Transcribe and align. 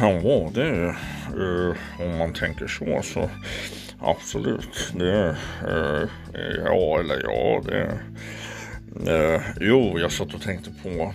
ja, 0.00 0.50
det 0.54 0.64
är 0.64 0.88
eh, 0.88 1.76
om 1.98 2.18
man 2.18 2.32
tänker 2.32 2.66
så 2.66 3.02
så 3.02 3.30
absolut. 4.00 4.92
Det 4.94 5.12
är 5.12 5.30
eh, 5.68 6.08
ja 6.64 7.00
eller 7.00 7.22
ja, 7.22 7.62
det 7.64 7.76
är 7.76 9.34
eh, 9.34 9.42
jo, 9.60 9.98
jag 9.98 10.12
satt 10.12 10.34
och 10.34 10.42
tänkte 10.42 10.70
på 10.82 11.12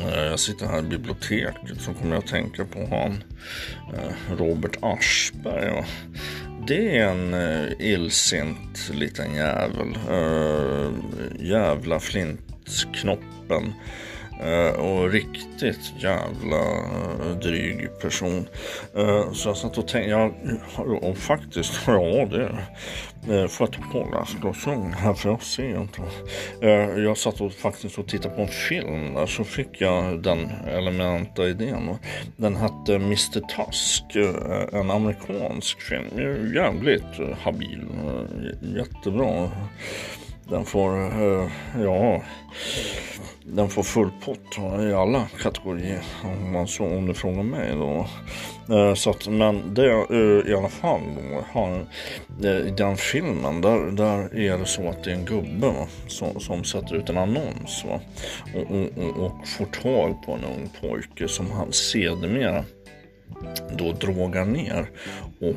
eh, 0.00 0.24
jag 0.24 0.40
sitter 0.40 0.66
här 0.66 0.78
i 0.78 0.82
biblioteket 0.82 1.80
så 1.80 1.94
kommer 1.94 2.14
jag 2.14 2.24
att 2.24 2.30
tänka 2.30 2.64
på 2.64 2.78
han 2.90 3.24
eh, 3.94 4.36
Robert 4.36 4.76
Aschberg. 4.80 5.84
Det 6.66 6.98
är 6.98 7.08
en 7.08 7.34
eh, 7.34 7.72
illsint 7.78 8.90
liten 8.92 9.34
jävel. 9.34 9.98
Jävla 11.38 12.00
flintknoppen. 12.00 13.72
Eh, 14.42 14.80
och 14.80 15.10
riktigt 15.10 15.92
jävla 15.98 16.56
eh, 16.56 17.36
dryg 17.42 18.00
person. 18.00 18.48
Eh, 18.96 19.32
så 19.32 19.48
jag 19.48 19.56
satt 19.56 19.78
och 19.78 19.88
tänkte, 19.88 20.10
jag, 20.10 20.34
och 21.02 21.16
faktiskt, 21.16 21.72
ja 21.86 22.26
det 22.30 22.58
uh, 23.30 23.46
får 23.46 23.66
jag 23.66 23.72
ta 23.72 23.92
på 23.92 24.08
läsglasögon 24.12 24.92
här 24.92 25.14
för 25.14 25.28
jag 25.28 25.42
ser 25.42 25.80
inte. 25.80 26.02
jag 27.00 27.16
satt 27.16 27.40
och 27.40 27.52
faktiskt 27.52 27.98
och 27.98 28.08
tittade 28.08 28.34
på 28.34 28.42
en 28.42 28.48
film 28.48 29.14
där 29.14 29.26
så 29.26 29.44
fick 29.44 29.80
jag 29.80 30.22
den 30.22 30.50
elementa 30.66 31.48
idén. 31.48 31.98
Den 32.36 32.56
hette 32.56 32.94
Mr 32.94 33.40
Tusk, 33.40 34.04
en 34.72 34.90
amerikansk 34.90 35.80
film. 35.80 36.54
Jävligt 36.54 37.38
habil, 37.42 37.86
jättebra. 38.76 39.50
Den 40.50 40.64
får, 40.64 40.96
eh, 40.96 41.48
ja 41.82 42.22
den 43.42 43.68
får 43.68 43.82
full 43.82 44.10
pott 44.24 44.58
i 44.80 44.92
alla 44.92 45.26
kategorier 45.42 46.02
om, 46.24 46.52
man 46.52 46.66
så, 46.66 46.84
om 46.84 47.06
du 47.06 47.14
frågar 47.14 47.42
mig. 47.42 47.72
Då. 47.72 48.06
Eh, 48.74 48.94
så 48.94 49.10
att, 49.10 49.28
men 49.28 49.74
det 49.74 49.90
eh, 49.90 50.50
i 50.50 50.54
alla 50.54 50.68
fall 50.68 51.00
har, 51.52 51.86
eh, 52.44 52.50
i 52.50 52.74
den 52.76 52.96
filmen 52.96 53.60
där, 53.60 53.90
där 53.90 54.38
är 54.38 54.58
det 54.58 54.66
så 54.66 54.88
att 54.88 55.04
det 55.04 55.10
är 55.10 55.14
en 55.14 55.24
gubbe 55.24 55.66
va, 55.66 55.86
som, 56.06 56.40
som 56.40 56.64
sätter 56.64 56.96
ut 56.96 57.08
en 57.08 57.18
annons 57.18 57.84
va, 57.84 58.00
och, 58.54 58.70
och, 58.70 59.24
och 59.24 59.48
får 59.48 59.64
tag 59.64 60.22
på 60.26 60.32
en 60.32 60.44
ung 60.44 60.70
pojke 60.80 61.28
som 61.28 61.50
han 61.50 61.72
sedermera 61.72 62.64
då 63.78 63.92
drogar 63.92 64.44
ner 64.44 64.90
och 65.40 65.56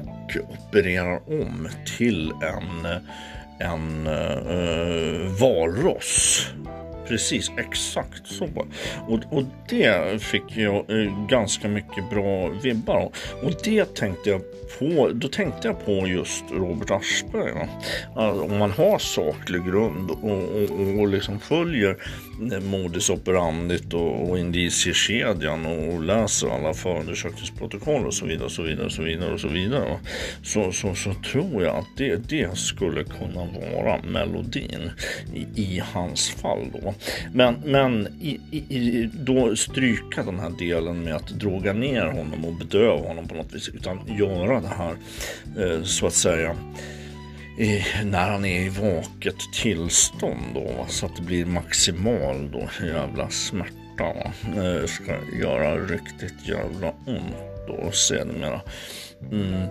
opererar 0.49 1.21
om 1.27 1.69
till 1.97 2.31
en, 2.31 2.91
eh, 2.91 2.97
en 3.57 4.07
uh, 4.07 5.29
valross. 5.37 6.53
Precis, 7.07 7.51
exakt 7.57 8.27
så. 8.27 8.49
Och, 9.07 9.19
och 9.29 9.43
det 9.69 10.21
fick 10.21 10.57
jag 10.57 10.75
eh, 10.75 11.27
ganska 11.27 11.67
mycket 11.67 12.09
bra 12.09 12.49
vibbar 12.49 12.95
av. 12.95 13.13
Och 13.43 13.51
det 13.63 13.95
tänkte 13.95 14.29
jag 14.29 14.41
på, 14.79 15.09
då 15.13 15.27
tänkte 15.27 15.67
jag 15.67 15.85
på 15.85 16.07
just 16.07 16.43
Robert 16.51 16.91
Aschberg. 16.91 17.51
Alltså, 18.15 18.43
om 18.43 18.57
man 18.57 18.71
har 18.71 18.99
saklig 18.99 19.65
grund 19.65 20.11
och, 20.11 20.23
och, 20.23 20.99
och 20.99 21.07
liksom 21.07 21.39
följer 21.39 21.97
eh, 22.53 22.59
modus 22.59 23.09
operandit 23.09 23.93
och, 23.93 24.29
och 24.29 24.39
indiciekedjan 24.39 25.65
och, 25.65 25.93
och 25.93 26.03
läser 26.03 26.49
alla 26.49 26.73
förundersökningsprotokoll 26.73 28.05
och 28.05 28.13
så 28.13 28.25
vidare 28.25 28.45
och 28.45 28.51
så 28.51 28.61
vidare 28.61 28.85
och 28.85 28.91
så 28.91 29.03
vidare 29.03 29.33
och 29.33 29.39
så 29.39 29.47
vidare. 29.47 29.99
Så, 30.43 30.71
så, 30.71 30.95
så 30.95 31.13
tror 31.13 31.63
jag 31.63 31.75
att 31.77 31.97
det, 31.97 32.15
det 32.15 32.57
skulle 32.57 33.03
kunna 33.03 33.45
vara 33.45 34.01
melodin 34.03 34.91
i, 35.33 35.61
i 35.61 35.83
hans 35.93 36.29
fall 36.29 36.67
då. 36.73 36.92
Men, 37.33 37.55
men 37.65 38.07
i, 38.21 38.39
i, 38.51 39.09
då 39.13 39.55
stryka 39.55 40.23
den 40.23 40.39
här 40.39 40.49
delen 40.59 41.03
med 41.03 41.15
att 41.15 41.27
droga 41.27 41.73
ner 41.73 42.05
honom 42.05 42.45
och 42.45 42.53
bedöva 42.53 43.07
honom 43.07 43.27
på 43.27 43.35
något 43.35 43.53
vis 43.53 43.69
utan 43.69 43.99
göra 44.19 44.61
det 44.61 44.71
här 44.77 44.95
eh, 45.57 45.83
så 45.83 46.07
att 46.07 46.13
säga 46.13 46.55
i, 47.57 47.85
när 48.03 48.29
han 48.29 48.45
är 48.45 48.61
i 48.61 48.69
vaket 48.69 49.35
tillstånd 49.53 50.53
då, 50.53 50.85
så 50.87 51.05
att 51.05 51.15
det 51.15 51.21
blir 51.21 51.45
maximal 51.45 52.51
då 52.51 52.69
jävla 52.85 53.29
smärta. 53.29 53.73
Va? 53.97 54.31
Ska 54.87 55.15
göra 55.41 55.77
riktigt 55.77 56.47
jävla 56.47 56.89
ont 56.89 57.35
då 57.67 57.91
sedermera. 57.91 58.61
Mm. 59.31 59.67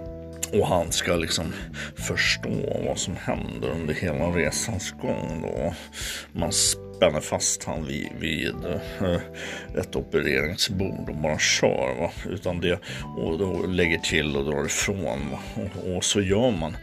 Och 0.52 0.66
han 0.66 0.92
ska 0.92 1.16
liksom 1.16 1.52
förstå 1.96 2.82
vad 2.86 2.98
som 2.98 3.16
händer 3.16 3.68
under 3.68 3.94
hela 3.94 4.24
resans 4.24 4.94
gång 5.02 5.42
då. 5.42 5.74
Man 6.32 6.52
spänner 7.02 7.20
fast 7.20 7.64
han 7.64 7.86
vid, 7.86 8.08
vid 8.20 8.54
eh, 9.00 9.20
ett 9.80 9.96
opereringsbord 9.96 11.08
och 11.08 11.16
bara 11.16 11.38
kör. 11.38 12.00
Va? 12.00 12.10
Utan 12.30 12.60
det, 12.60 12.78
och 13.16 13.38
då 13.38 13.66
lägger 13.66 13.98
till 13.98 14.36
och 14.36 14.44
drar 14.44 14.66
ifrån. 14.66 15.36
Och, 15.54 15.96
och, 15.96 16.04
så 16.04 16.20
gör 16.20 16.50
man. 16.50 16.76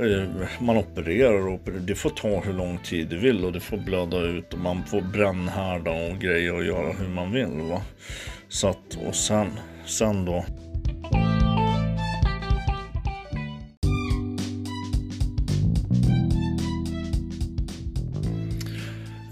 Eh, 0.00 0.28
man 0.58 0.76
opererar 0.76 1.48
och 1.48 1.60
det 1.80 1.94
får 1.94 2.10
ta 2.10 2.40
hur 2.40 2.52
lång 2.52 2.78
tid 2.78 3.08
det 3.08 3.16
vill 3.16 3.44
och 3.44 3.52
det 3.52 3.60
får 3.60 3.76
blöda 3.76 4.20
ut 4.20 4.52
och 4.52 4.58
man 4.58 4.84
får 4.86 5.00
brännhärda 5.00 5.90
och 5.90 6.18
grejer 6.20 6.54
och 6.54 6.64
göra 6.64 6.92
hur 6.92 7.08
man 7.08 7.32
vill. 7.32 7.62
Va? 7.70 7.82
Så 8.48 8.68
att, 8.68 8.98
och 9.06 9.14
sen, 9.14 9.48
sen 9.86 10.24
då 10.24 10.44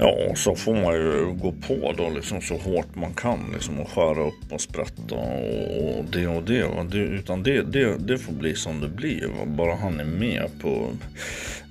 Ja, 0.04 0.34
så 0.34 0.54
får 0.54 0.74
man 0.74 0.94
ju 0.94 1.32
gå 1.32 1.52
på 1.52 1.92
då 1.96 2.10
liksom 2.10 2.40
så 2.40 2.56
hårt 2.56 2.94
man 2.94 3.14
kan 3.14 3.38
liksom 3.52 3.80
och 3.80 3.90
skära 3.90 4.26
upp 4.26 4.52
och 4.52 4.60
sprätta 4.60 5.14
och, 5.14 5.98
och 5.98 6.04
det 6.12 6.26
och 6.26 6.42
det, 6.42 6.66
det. 6.90 6.98
Utan 6.98 7.42
det, 7.42 7.62
det, 7.62 7.96
det 7.98 8.18
får 8.18 8.32
bli 8.32 8.54
som 8.54 8.80
det 8.80 8.88
blir. 8.88 9.28
Bara 9.46 9.74
han 9.74 10.00
är 10.00 10.04
med 10.04 10.50
på 10.60 10.90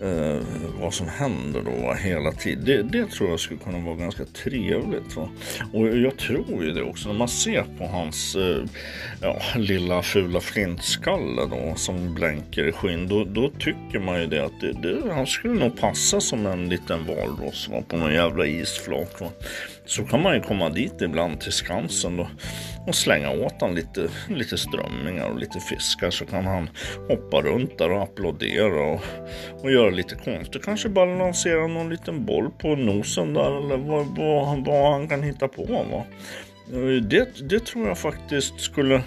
eh, 0.02 0.40
vad 0.82 0.94
som 0.94 1.08
händer 1.08 1.62
då 1.62 1.94
hela 1.94 2.32
tiden. 2.32 2.66
Det, 2.66 2.84
det, 2.84 3.12
tror 3.12 3.30
jag 3.30 3.40
skulle 3.40 3.60
kunna 3.60 3.80
vara 3.80 3.96
ganska 3.96 4.26
trevligt. 4.26 5.16
Va? 5.16 5.30
Och 5.74 5.88
jag 5.88 6.18
tror 6.18 6.64
ju 6.64 6.72
det 6.72 6.84
också. 6.84 7.10
När 7.10 7.16
man 7.16 7.28
ser 7.28 7.66
på 7.78 7.86
hans 7.86 8.36
eh, 8.36 8.64
ja, 9.22 9.42
lilla 9.56 10.02
fula 10.02 10.40
flintskalle 10.40 11.42
då 11.50 11.74
som 11.76 12.14
blänker 12.14 12.68
i 12.68 12.72
skinn. 12.72 13.08
Då, 13.08 13.24
då 13.24 13.50
tycker 13.60 14.00
man 14.00 14.22
ju 14.22 14.28
det 14.28 14.46
att 14.46 14.60
det, 14.62 14.74
det, 14.74 15.14
han 15.14 15.28
skulle 15.28 15.54
nog 15.54 15.80
passa 15.80 16.22
som 16.22 16.46
en 16.46 16.70
liten 16.70 17.06
valross 17.06 17.70
va? 17.70 17.84
på 17.88 17.98
någon 17.98 18.14
jävla 18.22 18.46
isflak. 18.46 19.22
Va? 19.22 19.28
Så 19.86 20.04
kan 20.04 20.22
man 20.22 20.36
ju 20.36 20.42
komma 20.42 20.70
dit 20.70 21.02
ibland 21.02 21.40
till 21.40 21.52
Skansen 21.52 22.18
då, 22.18 22.28
och 22.88 22.96
slänga 22.96 23.32
åt 23.32 23.62
honom 23.62 23.76
lite, 23.76 24.08
lite 24.30 24.58
strömmingar 24.58 25.30
och 25.30 25.40
lite 25.40 25.60
fiskar 25.60 26.10
så 26.10 26.26
kan 26.26 26.46
han 26.46 26.70
hoppa 27.08 27.42
runt 27.42 27.78
där 27.78 27.92
och 27.92 28.04
applådera 28.04 28.84
och, 28.84 29.02
och 29.62 29.72
göra 29.72 29.90
lite 29.90 30.16
konst. 30.16 30.64
Kanske 30.64 30.90
balansera 30.90 31.68
någon 31.68 31.90
liten 31.90 32.26
boll 32.26 32.52
på 32.60 32.76
nosen 32.76 33.34
där 33.34 33.58
eller 33.58 33.78
vad, 33.78 34.06
vad, 34.18 34.66
vad 34.66 34.94
han 34.94 35.08
kan 35.08 35.24
hitta 35.24 35.48
på. 35.48 35.64
Va? 35.64 36.04
Det, 37.10 37.50
det 37.50 37.66
tror 37.66 37.88
jag 37.88 37.98
faktiskt 37.98 38.60
skulle 38.60 39.02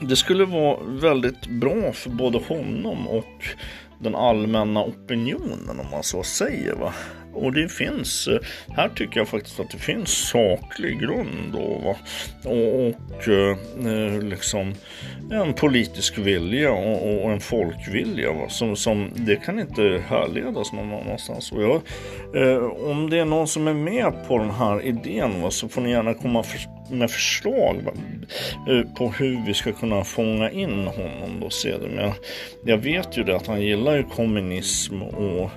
det 0.00 0.16
skulle 0.16 0.44
vara 0.44 0.78
väldigt 0.84 1.46
bra 1.46 1.92
för 1.92 2.10
både 2.10 2.38
honom 2.38 3.08
och 3.08 3.44
den 3.98 4.14
allmänna 4.14 4.84
opinionen 4.84 5.80
om 5.80 5.90
man 5.90 6.02
så 6.02 6.22
säger. 6.22 6.72
Va? 6.72 6.92
Och 7.34 7.52
det 7.52 7.68
finns, 7.68 8.28
eh, 8.28 8.38
här 8.76 8.88
tycker 8.88 9.20
jag 9.20 9.28
faktiskt 9.28 9.60
att 9.60 9.70
det 9.70 9.78
finns 9.78 10.28
saklig 10.28 11.00
grund 11.00 11.52
då, 11.52 11.78
va? 11.84 11.96
och, 12.44 12.86
och 12.86 13.28
eh, 13.28 13.56
eh 13.86 14.22
liksom 14.22 14.74
en 15.32 15.54
politisk 15.54 16.18
vilja 16.18 16.72
och, 16.72 17.24
och 17.24 17.32
en 17.32 17.40
folkvilja 17.40 18.32
va? 18.32 18.48
Som, 18.48 18.76
som 18.76 19.10
det 19.14 19.36
kan 19.36 19.60
inte 19.60 20.02
härledas 20.08 20.72
någon 20.72 20.92
annanstans. 20.92 21.52
Och 21.52 21.62
jag, 21.62 21.80
eh, 22.34 22.64
om 22.64 23.10
det 23.10 23.18
är 23.18 23.24
någon 23.24 23.48
som 23.48 23.68
är 23.68 23.74
med 23.74 24.12
på 24.28 24.38
den 24.38 24.50
här 24.50 24.82
idén 24.82 25.42
va? 25.42 25.50
så 25.50 25.68
får 25.68 25.80
ni 25.80 25.90
gärna 25.90 26.14
komma 26.14 26.42
för, 26.42 26.60
med 26.94 27.10
förslag 27.10 27.76
va? 27.84 27.92
Eh, 28.68 28.94
på 28.94 29.08
hur 29.08 29.46
vi 29.46 29.54
ska 29.54 29.72
kunna 29.72 30.04
fånga 30.04 30.50
in 30.50 30.86
honom 30.86 31.40
då 31.40 31.50
sedermera. 31.50 32.12
Jag 32.64 32.78
vet 32.78 33.18
ju 33.18 33.24
det 33.24 33.36
att 33.36 33.46
han 33.46 33.62
gillar 33.62 33.96
ju 33.96 34.02
kommunism 34.02 35.02
och 35.02 35.50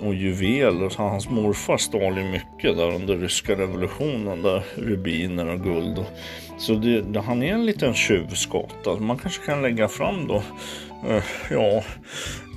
och 0.00 0.14
juveler. 0.14 0.88
Så 0.88 1.02
hans 1.02 1.30
morfar 1.30 1.76
stal 1.76 2.18
ju 2.18 2.24
mycket 2.24 2.76
där 2.76 2.94
under 2.94 3.16
ryska 3.16 3.52
revolutionen. 3.52 4.42
Där 4.42 4.62
rubiner 4.76 5.46
och 5.46 5.60
guld. 5.60 6.04
Så 6.58 6.74
det, 6.74 7.20
han 7.20 7.42
är 7.42 7.54
en 7.54 7.66
liten 7.66 7.94
tjuvskott. 7.94 8.86
Alltså, 8.86 9.02
man 9.02 9.18
kanske 9.18 9.46
kan 9.46 9.62
lägga 9.62 9.88
fram 9.88 10.26
då, 10.28 10.42
eh, 11.08 11.24
ja, 11.50 11.82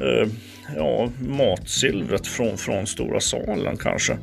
eh, 0.02 0.28
ja, 0.76 1.10
matsilvret 1.20 2.28
från, 2.28 2.58
från 2.58 2.88
stora 2.88 3.20
salen 3.20 3.78
kanske. 3.78 4.18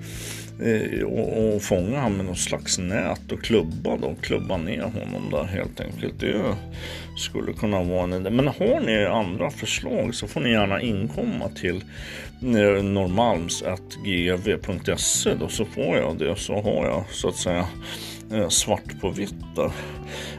Eh, 0.63 1.03
och, 1.03 1.55
och 1.55 1.63
fånga 1.63 2.01
honom 2.01 2.17
med 2.17 2.27
något 2.27 2.39
slags 2.39 2.79
nät 2.79 3.33
och 3.33 3.43
klubba 3.43 3.97
då, 3.97 4.15
klubba 4.21 4.57
ner 4.57 4.83
honom 4.83 5.31
där 5.31 5.45
helt 5.45 5.81
enkelt. 5.81 6.21
Det 6.21 6.55
skulle 7.19 7.53
kunna 7.53 7.83
vara 7.83 8.03
en 8.03 8.13
idé. 8.13 8.31
Men 8.31 8.49
har 8.49 8.81
ni 8.87 9.05
andra 9.05 9.51
förslag 9.51 10.15
så 10.15 10.27
får 10.27 10.41
ni 10.41 10.51
gärna 10.51 10.81
inkomma 10.81 11.49
till 11.49 11.85
eh, 12.43 12.83
normalms.gv.se 12.83 15.35
då 15.41 15.49
så 15.49 15.65
får 15.65 15.97
jag 15.97 16.19
det 16.19 16.37
så 16.37 16.55
har 16.55 16.87
jag 16.87 17.05
så 17.11 17.29
att 17.29 17.37
säga 17.37 17.67
Eh, 18.33 18.49
svart 18.49 19.01
på 19.01 19.11
vitt 19.11 19.35
där. 19.57 19.71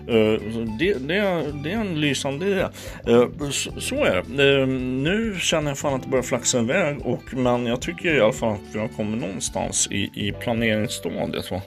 Eh, 0.08 0.42
det, 0.80 0.94
det, 0.94 1.52
det, 1.64 1.72
är 1.72 1.80
en 1.80 2.02
lysande 2.02 2.46
idé. 2.46 2.66
Eh, 3.08 3.50
så, 3.50 3.82
så, 3.82 3.96
är 3.96 4.24
det. 4.28 4.62
Eh, 4.62 4.68
nu 4.68 5.36
känner 5.40 5.72
jag 5.72 5.78
fan 5.78 5.94
att 5.94 6.04
det 6.04 6.10
börjar 6.10 6.24
flaxa 6.24 6.60
iväg 6.60 7.06
och, 7.06 7.34
men 7.34 7.66
jag 7.66 7.82
tycker 7.82 8.16
i 8.16 8.22
alla 8.22 8.34
fall 8.34 8.54
att 8.54 8.76
vi 8.76 8.80
har 8.80 8.88
kommit 8.88 9.22
någonstans 9.22 9.88
i, 9.92 10.10
i 10.14 10.32
planeringsstadiet 10.40 11.52
va? 11.52 11.62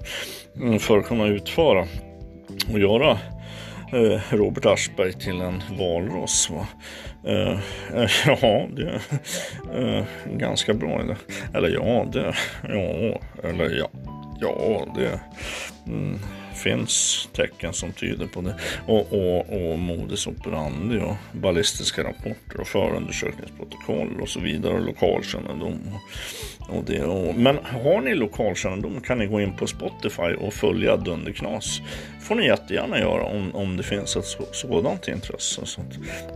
Mm, 0.56 0.78
för 0.78 0.98
att 0.98 1.06
kunna 1.06 1.26
utföra 1.26 1.86
och 2.72 2.78
göra 2.78 3.10
eh, 3.92 4.20
Robert 4.30 4.66
Aschberg 4.66 5.12
till 5.12 5.40
en 5.40 5.62
valross. 5.78 6.50
Va? 6.50 6.66
Uh, 7.28 7.58
ja, 8.26 8.66
det 8.76 9.00
är 9.72 9.98
uh, 9.98 10.04
ganska 10.32 10.74
bra. 10.74 11.00
Eller 11.54 11.68
ja, 11.68 12.06
det, 12.12 12.34
ja, 12.62 13.20
eller 13.48 13.78
ja, 13.78 13.88
ja, 14.42 14.86
det 14.94 15.20
mm, 15.86 16.18
finns 16.54 17.28
tecken 17.32 17.72
som 17.72 17.92
tyder 17.92 18.26
på 18.26 18.40
det. 18.40 18.54
Och, 18.86 19.12
och, 19.12 19.38
och 19.38 19.78
modus 19.78 20.26
operandi 20.26 20.98
och 20.98 21.16
ballistiska 21.32 22.04
rapporter 22.04 22.60
och 22.60 22.66
förundersökningsprotokoll 22.66 24.20
och 24.20 24.28
så 24.28 24.40
vidare. 24.40 24.74
Och 24.74 24.80
lokalkännedom. 24.80 25.80
Och, 25.94 26.76
och 26.76 26.84
det, 26.84 27.04
och, 27.04 27.34
men 27.34 27.58
har 27.64 28.00
ni 28.00 28.14
lokalkännedom 28.14 29.00
kan 29.00 29.18
ni 29.18 29.26
gå 29.26 29.40
in 29.40 29.56
på 29.56 29.66
Spotify 29.66 30.34
och 30.38 30.52
följa 30.52 30.96
Dunderknas. 30.96 31.80
får 32.20 32.34
ni 32.34 32.46
jättegärna 32.46 32.98
göra 32.98 33.24
om, 33.24 33.54
om 33.54 33.76
det 33.76 33.82
finns 33.82 34.16
ett 34.16 34.38
sådant 34.52 35.08
intresse. 35.08 35.66
Så 35.66 35.80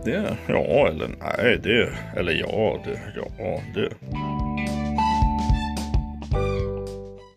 det, 0.05 0.37
ja 0.47 0.87
eller 0.87 1.07
nej, 1.07 1.59
det, 1.63 1.89
eller 2.15 2.33
ja, 2.33 2.81
det, 2.85 2.99
ja, 3.15 3.61
det. 3.73 3.89